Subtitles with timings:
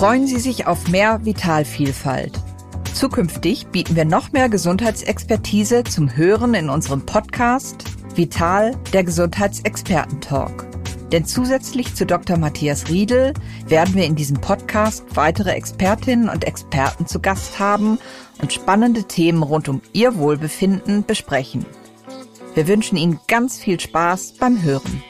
[0.00, 2.40] Freuen Sie sich auf mehr Vitalvielfalt.
[2.94, 7.84] Zukünftig bieten wir noch mehr Gesundheitsexpertise zum Hören in unserem Podcast
[8.14, 10.66] Vital, der Gesundheitsexperten-Talk.
[11.12, 12.38] Denn zusätzlich zu Dr.
[12.38, 13.34] Matthias Riedel
[13.66, 17.98] werden wir in diesem Podcast weitere Expertinnen und Experten zu Gast haben
[18.40, 21.66] und spannende Themen rund um Ihr Wohlbefinden besprechen.
[22.54, 25.02] Wir wünschen Ihnen ganz viel Spaß beim Hören.